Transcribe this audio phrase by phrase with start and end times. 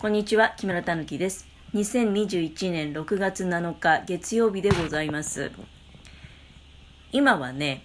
[0.00, 1.46] こんにちは、木村たぬきです。
[1.74, 5.52] 2021年6月7日月曜日でございます。
[7.12, 7.84] 今はね、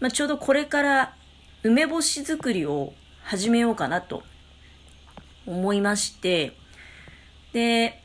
[0.00, 1.14] まあ、ちょうどこれから
[1.62, 2.92] 梅干し作りを
[3.22, 4.22] 始めようかなと
[5.46, 6.52] 思いまして、
[7.54, 8.02] で、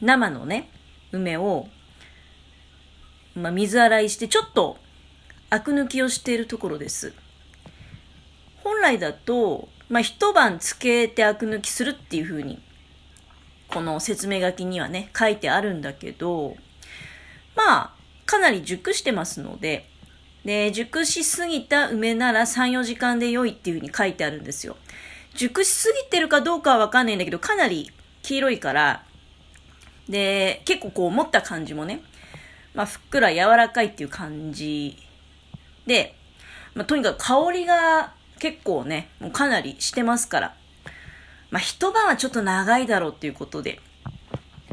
[0.00, 0.70] 生のね、
[1.10, 1.66] 梅を、
[3.34, 4.76] まあ、水洗いしてちょっと
[5.50, 7.12] アク抜きをしているところです。
[8.62, 12.62] 本来だと、まあ、一晩つけてアク抜きするっていう風に
[13.68, 16.56] この説明書きにはね、書いてあるんだけど、
[17.54, 17.92] まあ、
[18.26, 19.88] かなり熟してますので、
[20.44, 24.76] で、熟しすぎた梅なら3、4時間で良いっていうふうに書いてあるんですよ。
[25.34, 27.90] 熟しすぎてるかどうかはわかんないんだけど、かなり
[28.22, 29.04] 黄色いから、
[30.08, 32.02] で、結構こう持った感じもね、
[32.74, 34.96] まあ、ふっくら柔らかいっていう感じ
[35.86, 36.14] で、
[36.74, 40.54] まあ、とにかく香りが結構ね、もうかなりしてますから、
[41.50, 43.80] まあ、一晩はちょっと長いだろうっていうことで、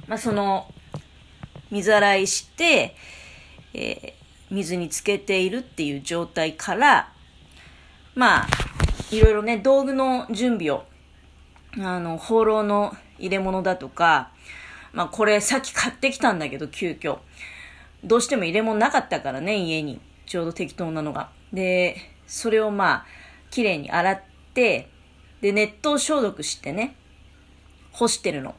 [0.08, 0.72] まあ、その、
[1.72, 2.95] 水洗いして、
[3.73, 7.12] えー水につけているっていう状態から、
[8.14, 8.47] まあ、
[9.12, 10.84] いろいろね、道具の準備を、
[11.80, 14.31] あの、放浪の入れ物だとか、
[14.92, 17.17] まあ、これさっき買ってきたんだけど、急遽。
[18.03, 20.00] どうしても入れ物なかったからね、家に。
[20.28, 21.31] ちょうど適当なのが。
[21.52, 21.97] で、
[22.28, 23.06] それをまあ、
[23.50, 24.22] 綺麗に洗っ
[24.53, 24.90] て、
[25.44, 26.95] で、熱湯消毒してね、
[27.91, 28.55] 干してるの。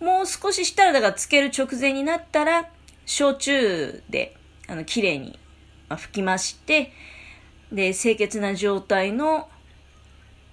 [0.00, 2.68] もう少ししたら、だからつける直前になったら、
[3.06, 5.38] 焼酎で、あの、綺麗に
[5.88, 6.92] まあ拭きまして、
[7.70, 9.48] で、清潔な状態の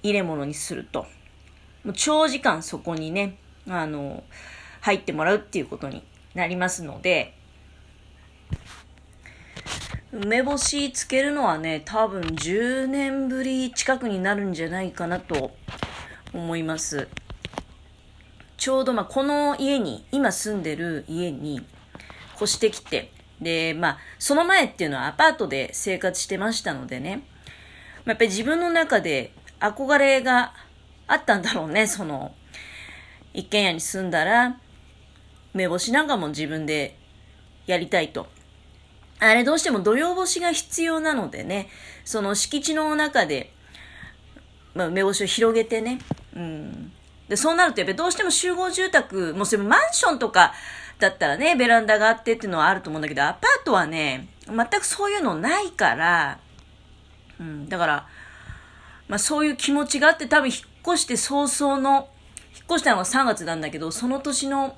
[0.04, 1.08] 入れ物にすると。
[1.84, 4.24] もう長時間そこにね、あの、
[4.82, 6.04] 入ってもらうっていうことに
[6.36, 7.35] なりますので、
[10.18, 15.52] 梅干しつけるのはね、多分10年ぶり近くになるんじゃないかなと
[16.34, 17.10] 思います。
[18.56, 21.66] ちょうどまあこの家に、今住んでる家に
[22.38, 27.24] 越してきて、で、まあその前っていうのはアパートで生活してましたのでね、
[28.06, 30.54] やっぱり自分の中で憧れが
[31.08, 32.34] あったんだろうね、その、
[33.34, 34.62] 一軒家に住んだら、
[35.54, 36.98] 梅干しなんかも自分で
[37.68, 38.34] やりたいと。
[39.20, 41.70] あれどうしても土曜干しが必要なのでね、
[42.04, 43.54] その敷地の中で、
[44.74, 46.00] まあ、梅干しを広げてね、
[46.36, 46.92] うん。
[47.30, 50.54] で、そうなるとやっぱりどうしても集合住宅、もうそれマンションとか
[51.00, 56.40] だったらね、ベランダがあってっていうのはあると思うんだけど、アパートはね、全くそういうのないから、
[57.40, 58.08] うん、だから、
[59.08, 62.10] まあそういう気持ちがあって多分引っ越して早々の、
[62.54, 64.78] 引っ越したのが3月なんだけど、その年の、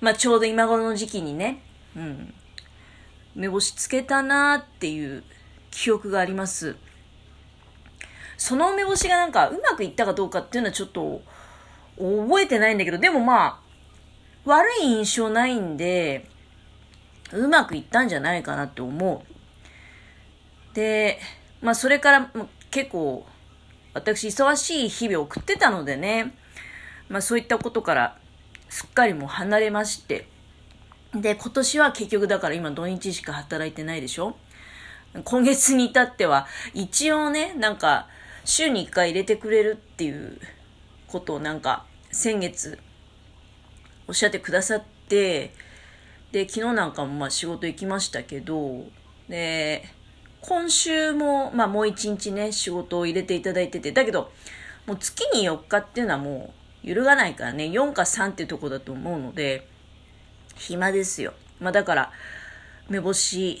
[0.00, 1.62] まあちょうど今頃の時期にね、
[1.96, 2.34] うん、
[3.38, 5.22] 梅干しつけたなっていう
[5.70, 6.74] 記憶があります。
[8.36, 11.22] その梅干しがなんかうまくいったかどうかっていうのはちょっと
[11.96, 13.60] 覚えてないんだけど、でもまあ、
[14.44, 16.28] 悪い印象ないんで、
[17.32, 20.74] うまくいったんじゃないかなって思う。
[20.74, 21.20] で、
[21.60, 22.32] まあそれから
[22.72, 23.24] 結構
[23.94, 26.34] 私忙しい日々を送ってたのでね、
[27.08, 28.18] まあそういったことから
[28.68, 30.26] すっかりもう離れまして、
[31.14, 34.36] で、今年は結局だから今土日しか働いてないでしょ？
[35.24, 38.08] 今月に至っては一応ね、なんか
[38.44, 40.38] 週に1回入れてくれるっていう
[41.06, 42.78] ことをなんか先月
[44.06, 45.54] おっしゃってくださって、
[46.30, 48.84] で、昨日なんかもまあ仕事行きましたけど、
[49.30, 49.84] で、
[50.42, 54.30] 今週もまあもう一日ね、仕事を入れていただいてて、だけど、
[54.86, 56.52] もう月に4日っていうのはも
[56.84, 59.66] う揺るがないからね、4か3っていうとこだと思うので、
[60.58, 61.32] 暇ですよ。
[61.60, 62.12] まあだから、
[62.88, 63.60] 梅干し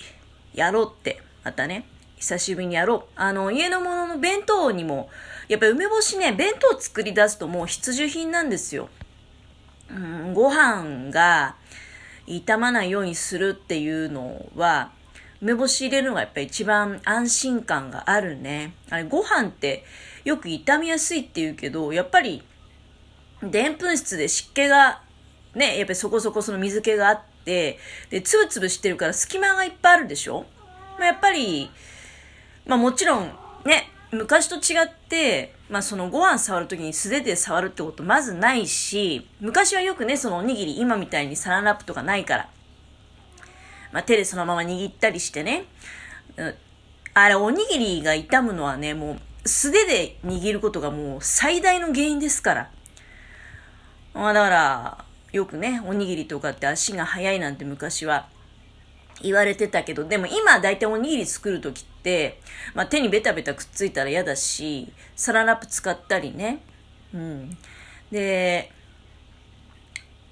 [0.54, 1.86] やろうって、またね、
[2.16, 3.02] 久しぶりにやろう。
[3.16, 5.08] あの、家のものの弁当にも、
[5.48, 8.88] やっぱり梅干しね、弁当作り出すともう必需品なんですよ。
[9.90, 11.56] うん、ご飯が
[12.26, 14.92] 傷まないようにするっていうのは、
[15.40, 18.74] 梅干し入れるのがやっぱり一番安心感があるね。
[18.90, 19.84] あれ、ご飯って
[20.24, 22.42] よく傷みやすいって言うけど、やっぱり、
[23.42, 25.02] でんぷん質で湿気が、
[25.58, 27.78] ね、やっぱりそこそこその水気があって、
[28.08, 30.46] で、つぶつぶしてるから隙間がいっぱいあるでしょ？
[30.98, 31.70] まあ、やっぱり、
[32.66, 33.32] まあもちろん、
[33.64, 42.48] ね、昔と違って、まあそのご飯触るときに素手で触るってことまずないし、昔はよくね、そのおにぎり、今みたいにサランラップとかないから、
[43.92, 45.64] まあ手でそのまま握ったりしてね、
[47.14, 52.70] あれおにぎりが傷むのはね、もう素手で握ることがもう最大の原因ですから。
[54.14, 55.04] まあだから、
[55.38, 58.28] よくね、おにぎりとかって足が速いなんて昔は
[59.22, 62.40] 言われてたけど、でも今大体おにぎり作るときって、
[62.74, 66.60] まあ手にベタベタくっついたら嫌だし、サランラップ使ったりね。
[67.14, 67.56] うん。
[68.10, 68.72] で、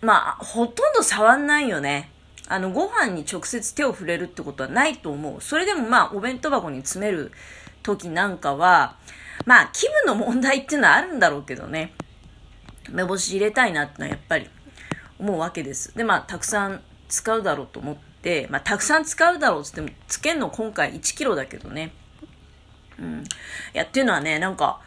[0.01, 2.11] まあ、ほとんど触んないよね。
[2.49, 5.41] あの、ご飯に直接手を触れるってことはないと思う。
[5.41, 7.33] それでもまあ、お弁当箱に詰める
[7.83, 8.97] 時なんかは、
[9.47, 11.93] まあ、気分の問題っていうのはあるんだろうけどね。
[12.91, 14.49] 目星入れたいなってのはやっぱり
[15.19, 15.97] 思うわけです。
[15.97, 21.93] で、まあ、たくさん使うだろうと思って、まあ、たくさん使うだろうって言っても、つけんの今回1キロだけどね。
[22.99, 23.25] うん。
[23.25, 23.25] い
[23.75, 24.81] や、っていうのはね、なんか、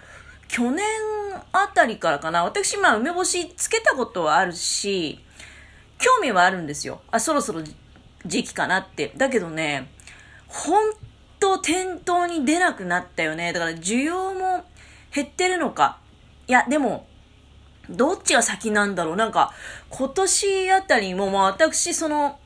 [0.47, 0.83] 去年
[1.51, 5.23] あたりからかな、私、まあ、梅干しつけたことはあるし、
[5.99, 7.01] 興味はあるんですよ。
[7.11, 7.61] あ、そろそろ
[8.25, 9.13] 時期かなって。
[9.17, 9.91] だけどね、
[10.47, 10.93] 本
[11.39, 13.53] 当店頭に出なくなったよね。
[13.53, 14.65] だから需要も
[15.13, 15.99] 減ってるのか。
[16.47, 17.07] いや、でも、
[17.89, 19.15] どっちが先なんだろう？
[19.15, 19.53] なんか、
[19.89, 22.39] 今年あたりも、まあ私、その、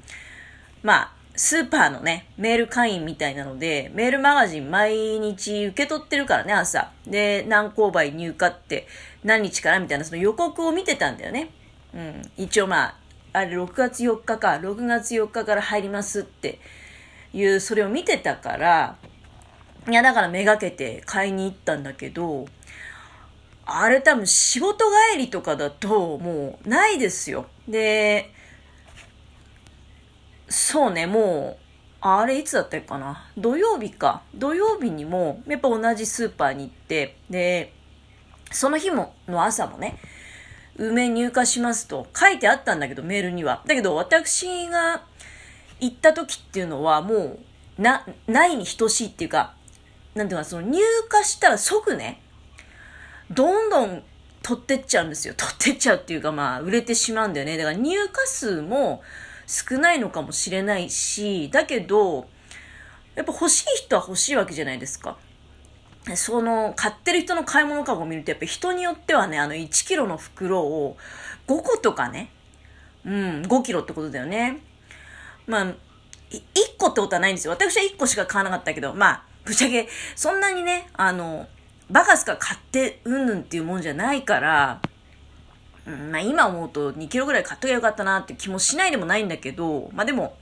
[0.81, 6.91] まあ、スーパーのね、メール会員みたいなので、メールマガジン毎日受け取ってるからね、朝。
[7.07, 8.87] で、何購買入荷って、
[9.23, 11.49] 何日からみたいな、その予告を見てたんだよね。
[11.93, 12.31] うん。
[12.37, 12.95] 一応まあ、
[13.33, 16.59] あれ6月4日か、6月4日から入りますって
[17.33, 18.97] いう、それを見てたから、
[19.89, 22.45] いや、だからめがけて買いに行ったんだけど、
[23.65, 27.45] あれ多分仕事帰りとかだともうないですよ。
[27.67, 28.33] で、
[30.49, 31.63] そうね、もう、
[32.01, 34.23] あれいつだったかな土曜日か。
[34.35, 37.73] 土曜日にも、やっぱ同じスーパーに行って、で、
[38.51, 39.97] その日も、の朝もね、
[40.75, 43.63] 梅入荷しますと書いてあったんだけど、メールには。
[43.65, 45.05] だけど、私が
[45.79, 49.55] 行った時っていうのはもう、な、ないに等しいっていうか、
[50.13, 50.79] なんていうか、その入
[51.11, 52.21] 荷したら即ね、
[53.31, 54.03] どんどん
[54.41, 55.33] 取ってっちゃうんですよ。
[55.35, 57.57] 取ってっちゃうっていうか、まあ、売れてしまうんだよね。
[57.57, 59.01] だから入荷数も
[59.47, 62.27] 少ないのかもしれないし、だけど、
[63.15, 65.17] やっぱ欲しい人は欲しいわけじゃないですか。
[66.15, 70.97] その、買ってる人の買い物かごを見ると、やっぱ人によってはね、あの、1キロの袋を
[71.47, 72.29] 5個とかね、
[73.05, 74.59] うん、5キロってことだよね。
[75.47, 75.75] まあ、1
[76.77, 77.53] 個ってことはないんですよ。
[77.53, 81.47] 私は1個しか買わなかったけど、まあ、ぶっちゃけ、そんなにね、あの、
[81.89, 84.81] バカスカ買ってうんぬんっていうもんじゃないから、
[85.85, 90.37] うん、まあ今思うと2キロぐらい買っときゃよかったなって気もしないでもないんだけど、まあでも、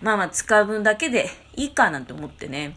[0.00, 2.76] まあまあ使う分だけでいいかなんて思ってね。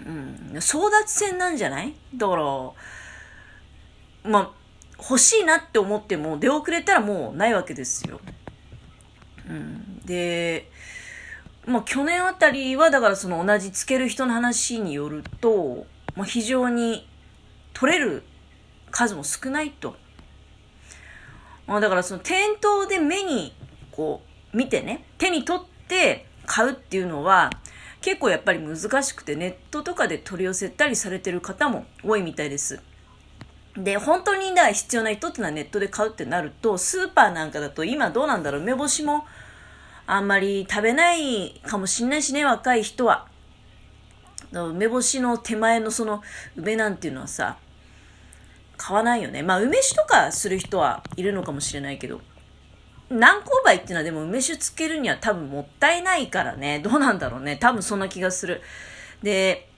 [0.00, 1.94] うん、争奪戦なんじゃない？
[2.14, 2.42] だから、
[4.24, 4.50] まあ、
[4.98, 8.20] 欲しいなって思っても出遅れたらもうないわけですよ。
[9.48, 10.70] うん、で、
[11.64, 15.86] まあ去年あたりはだからその同じつける人の話によると、
[16.16, 17.06] まあ、非常に
[17.74, 18.22] 取れる
[18.90, 19.96] 数も少ないと。
[21.66, 23.54] まあ、だからその店頭で目に
[23.90, 24.22] こ
[24.52, 27.50] う見てね、手に取って買うっていうのは
[28.00, 32.80] 結構やっぱり難しくてネットとかで取り寄せたりされてる方も多いみたいです。
[33.76, 39.26] で、本当にだ必要な人っていうのはネットで買うってなると、スーパーなんかだと今どうなんだろう梅干しも
[40.06, 43.26] あんまり食べないかもしんないしね、若い人は。
[44.64, 46.22] 梅干しの手前のその
[46.56, 47.58] 梅なんていうのはさ、
[48.76, 49.42] 買わないよね。
[49.42, 52.20] まあ、梅酒とかする人はいるのかもしれないけど、
[53.08, 56.80] 何勾配っていうのはでも梅酒つけるには多分もったいないからね。
[56.80, 57.56] どうなんだろうね。
[57.56, 58.62] 多分そんな気がする。
[59.22, 59.68] で、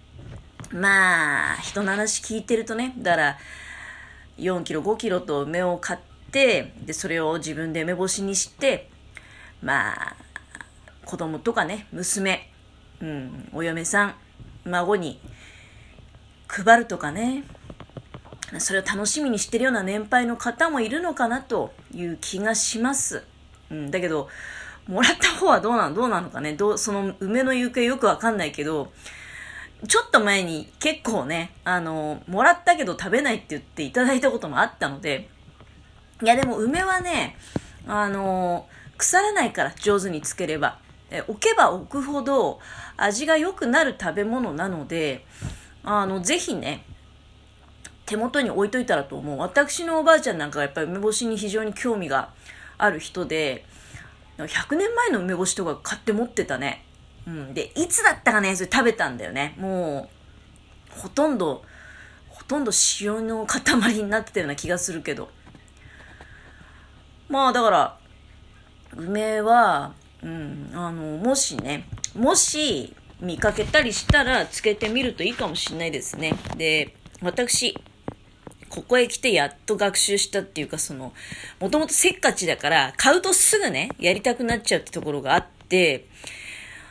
[0.73, 3.39] まあ、人の話聞いてるとね、だから、
[4.39, 8.91] 4キロ、5キロと梅を買って、で、それを自分で梅干しにして、
[9.63, 10.17] まあ、
[11.05, 12.51] 子供とかね、娘、
[13.01, 14.15] うん、お嫁さん、
[14.65, 15.21] 孫に
[16.49, 17.45] 配るとかね、
[18.59, 23.25] それを楽しみにしてるような年配の方もいるのかなという気がします。
[23.71, 24.29] うん、だけど、
[24.87, 28.91] もらった方はどうなのどうなのかねどう、その梅の行方よくわかんないけど、
[29.87, 35.29] ちょっと前に結構ね、あの、もらったけど食べないって言っていただいたこともあったので、
[36.23, 37.37] いやでも梅はね、
[37.87, 40.79] あの、腐らないから上手につければ。
[41.11, 42.61] え置けば置くほど
[42.97, 45.25] 味が良くなる食べ物なので、
[45.83, 46.85] あの、ぜひね、
[48.05, 49.39] 手元に置いといたらと思う。
[49.39, 52.33] 私のおばあちゃんなんかがやっぱり梅干しに非常に興味が
[52.77, 53.65] ある人で、
[54.39, 56.85] 100年前の梅干しとか買って持ってたね。
[57.27, 57.55] うん。
[57.55, 59.55] で、いつだったかね、それ食べたんだよね。
[59.59, 60.09] も
[60.97, 61.65] う、ほとんど、
[62.29, 65.29] ほとんど塩の塊になってたような気がするけど。
[67.29, 67.99] まあ、だから、
[68.97, 71.85] 梅は、うん、あの、もしね、
[72.15, 76.35] もし見かけたりしたらつけてみるといいかもしれないですね。
[76.57, 77.77] で、私、
[78.69, 81.13] ここへ来てやっと学習したっていうか、その、
[81.61, 86.07] もともとせっかちだから、買うとすぐね、やりたくなっちゃうってところがあって、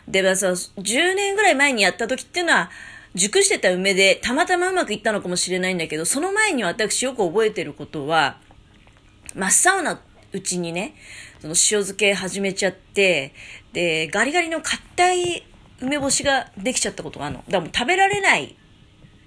[0.08, 2.72] で、まあ、そ10年ぐらい前にやった時っていうのは、
[3.16, 8.40] 熟してた梅でたまたまうまくいったのかもしれないんだけど、その前に私よく覚えてることは、
[9.36, 10.00] 真っ青な
[10.34, 10.96] うちにね、
[11.40, 13.34] その塩漬け始めちゃって、
[13.74, 15.44] で、ガリガリの硬い
[15.82, 17.44] 梅干しができちゃったことがあるの。
[17.44, 18.56] だからもう食べられない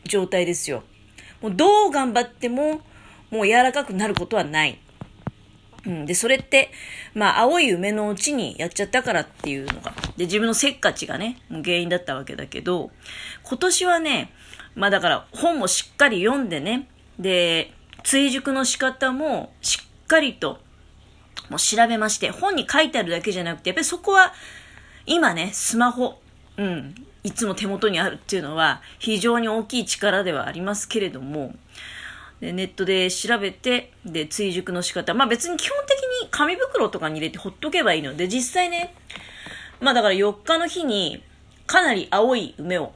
[0.05, 0.83] 状態ですよ。
[1.41, 2.81] もうどう頑張っても、
[3.31, 4.79] もう柔らかくなることはない。
[5.87, 6.07] うん。
[6.07, 6.71] で、それって、
[7.15, 12.91] まあ、青い梅のうちにやっちゃったからっていうのが、で、自分のせっかちがね、原因だったわけだけど、
[13.45, 14.33] 今年はね、
[14.75, 16.89] まあだから本もしっかり読んでね、
[17.19, 20.61] で、追熟の仕方もしっかりと、
[21.49, 24.33] もう調べまして、本に書いてあるだけじゃなくて、やっぱりそこは、
[25.07, 26.21] 今ね、スマホ、
[26.57, 31.55] うん、いつも手元にあるっていうのは非常に大きい力ではありますけれども、
[32.41, 35.13] でネットで調べて、で、追熟の仕方。
[35.13, 38.95] まあ別に基本的に紙袋とかに入れてほっとけばいいので、実際ね、
[39.81, 41.23] まあだから4日の日に
[41.67, 42.93] かなり青い梅を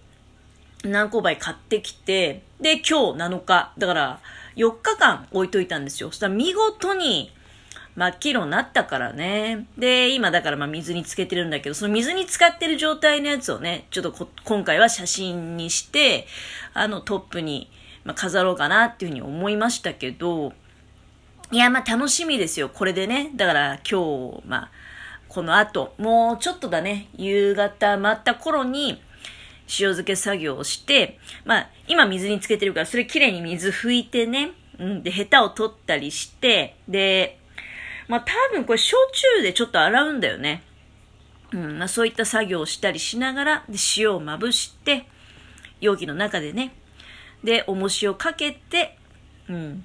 [0.83, 4.21] 何個倍買ってきて、で、今日7日、だから
[4.57, 6.09] 4日間置いといたんですよ。
[6.11, 7.31] そしたら見事に
[7.97, 9.67] 真っ黄色になったからね。
[9.79, 16.27] で、今だからまあ水につけてるんだけど、その水に浸かってる状態のやつをね、ちょっと今回は写真にして、
[16.73, 17.71] あのトップに、
[18.05, 20.53] まあ、飾ろうかなっていうふうに思いましたけど、
[21.53, 22.69] いや、まあ楽しみですよ。
[22.69, 23.31] これでね。
[23.37, 24.71] だから今日、まあ、
[25.29, 29.01] この後、もうちょっとだね、夕方待った頃に、
[29.67, 37.39] 塩漬け作業をして、まあ、今水につけてるから、それきれいに水拭いてね、うん、で、ヘタを取ったりして、で、
[38.09, 40.63] まあ多分これ焼酎でちょっと洗うんだよね。
[41.53, 45.07] うん、まあそういった作業をしたりしながら、で、塩をまぶして、
[45.81, 46.75] 容器の中でね、
[47.45, 48.99] で、重しをかけて、
[49.49, 49.85] うん。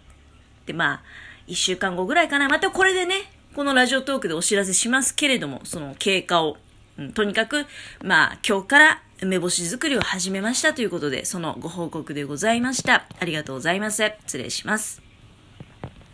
[0.66, 1.04] で、まあ、
[1.48, 2.48] 一週間後ぐらいかな。
[2.48, 6.58] またこれでね、このラジオトークでお知らせしますけれども、その経過を。
[6.98, 7.66] うん、とにかく、
[8.04, 13.06] まあ、今日から梅干し作りを始めましたということで、そのご報告でございました。
[13.20, 14.04] ありがとうございます。
[14.26, 15.09] 失礼します。